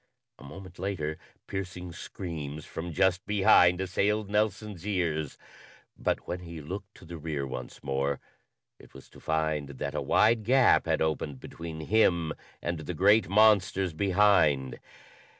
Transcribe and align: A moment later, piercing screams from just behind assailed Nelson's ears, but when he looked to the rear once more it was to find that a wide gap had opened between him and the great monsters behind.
A 0.39 0.43
moment 0.43 0.79
later, 0.79 1.19
piercing 1.45 1.91
screams 1.91 2.65
from 2.65 2.91
just 2.91 3.23
behind 3.27 3.79
assailed 3.79 4.31
Nelson's 4.31 4.83
ears, 4.87 5.37
but 5.95 6.27
when 6.27 6.39
he 6.39 6.59
looked 6.59 6.95
to 6.95 7.05
the 7.05 7.19
rear 7.19 7.45
once 7.45 7.83
more 7.83 8.19
it 8.79 8.95
was 8.95 9.07
to 9.09 9.19
find 9.19 9.69
that 9.69 9.93
a 9.93 10.01
wide 10.01 10.43
gap 10.43 10.87
had 10.87 11.03
opened 11.03 11.39
between 11.39 11.81
him 11.81 12.33
and 12.63 12.79
the 12.79 12.95
great 12.95 13.29
monsters 13.29 13.93
behind. 13.93 14.79